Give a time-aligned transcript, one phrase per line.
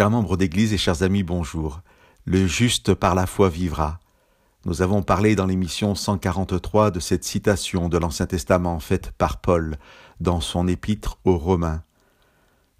[0.00, 1.82] Chers membres d'Église et chers amis, bonjour.
[2.24, 4.00] Le juste par la foi vivra.
[4.64, 9.76] Nous avons parlé dans l'émission 143 de cette citation de l'Ancien Testament faite par Paul
[10.18, 11.82] dans son épître aux Romains.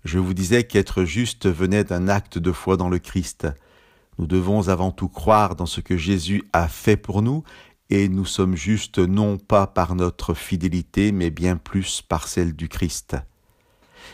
[0.02, 3.46] Je vous disais qu'être juste venait d'un acte de foi dans le Christ.
[4.18, 7.44] Nous devons avant tout croire dans ce que Jésus a fait pour nous,
[7.90, 12.70] et nous sommes justes non pas par notre fidélité, mais bien plus par celle du
[12.70, 13.18] Christ.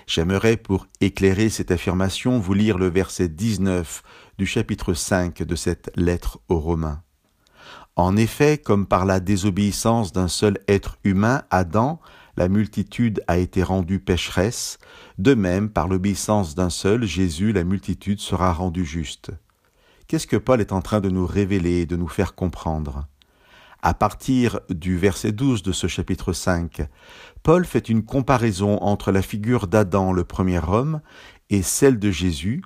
[0.06, 4.02] J'aimerais, pour éclairer cette affirmation, vous lire le verset 19
[4.38, 7.02] du chapitre 5 de cette lettre aux Romains.
[7.96, 12.00] En effet, comme par la désobéissance d'un seul être humain, Adam,
[12.36, 14.78] la multitude a été rendue pécheresse,
[15.16, 19.30] de même, par l'obéissance d'un seul, Jésus, la multitude sera rendue juste.
[20.06, 23.06] Qu'est-ce que Paul est en train de nous révéler et de nous faire comprendre?
[23.82, 26.88] À partir du verset 12 de ce chapitre 5,
[27.42, 31.00] Paul fait une comparaison entre la figure d'Adam, le premier homme,
[31.50, 32.62] et celle de Jésus,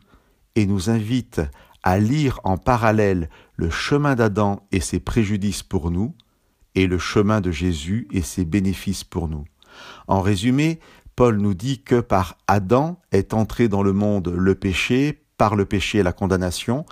[0.55, 1.41] et nous invite
[1.83, 6.15] à lire en parallèle le chemin d'Adam et ses préjudices pour nous,
[6.75, 9.45] et le chemin de Jésus et ses bénéfices pour nous.
[10.07, 10.79] En résumé,
[11.17, 15.65] Paul nous dit que par Adam est entré dans le monde le péché, par le
[15.65, 16.87] péché la condamnation,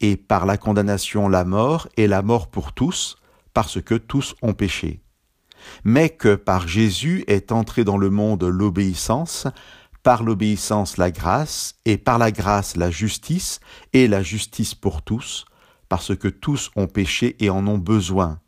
[0.00, 3.16] et par la condamnation la mort, et la mort pour tous,
[3.54, 5.00] parce que tous ont péché.
[5.84, 9.46] Mais que par Jésus est entré dans le monde l'obéissance,
[10.02, 13.60] par l'obéissance la grâce, et par la grâce la justice,
[13.94, 15.46] et la justice pour tous,
[15.88, 18.40] parce que tous ont péché et en ont besoin.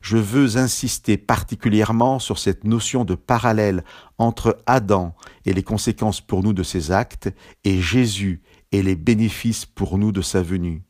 [0.00, 3.84] Je veux insister particulièrement sur cette notion de parallèle
[4.18, 7.30] entre Adam et les conséquences pour nous de ses actes,
[7.64, 10.82] et Jésus et les bénéfices pour nous de sa venue.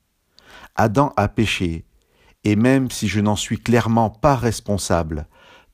[0.77, 1.85] Adam a péché,
[2.45, 5.27] et même si je n'en suis clairement pas responsable,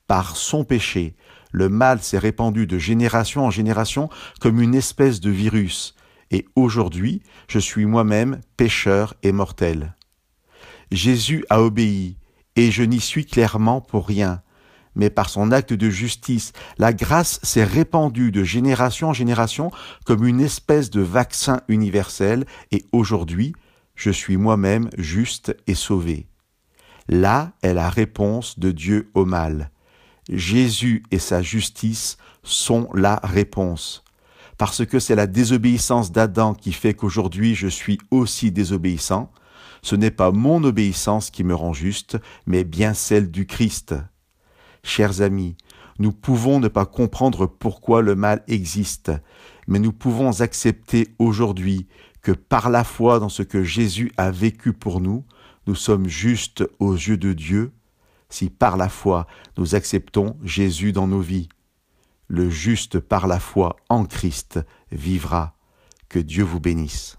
[0.07, 1.15] par son péché,
[1.51, 5.95] le mal s'est répandu de génération en génération comme une espèce de virus,
[6.31, 9.95] et aujourd'hui je suis moi-même pécheur et mortel.
[10.91, 12.17] Jésus a obéi,
[12.55, 14.41] et je n'y suis clairement pour rien,
[14.95, 19.71] mais par son acte de justice, la grâce s'est répandue de génération en génération
[20.05, 23.53] comme une espèce de vaccin universel, et aujourd'hui
[23.95, 26.27] je suis moi-même juste et sauvé.
[27.09, 29.71] Là est la réponse de Dieu au mal.
[30.29, 34.03] Jésus et sa justice sont la réponse.
[34.59, 39.31] Parce que c'est la désobéissance d'Adam qui fait qu'aujourd'hui je suis aussi désobéissant,
[39.81, 43.95] ce n'est pas mon obéissance qui me rend juste, mais bien celle du Christ.
[44.83, 45.55] Chers amis,
[45.97, 49.11] nous pouvons ne pas comprendre pourquoi le mal existe,
[49.67, 51.87] mais nous pouvons accepter aujourd'hui
[52.21, 55.25] que par la foi dans ce que Jésus a vécu pour nous,
[55.69, 57.71] nous sommes justes aux yeux de Dieu,
[58.27, 61.47] si par la foi nous acceptons Jésus dans nos vies.
[62.27, 64.59] Le juste par la foi en Christ
[64.91, 65.55] vivra.
[66.07, 67.18] Que Dieu vous bénisse.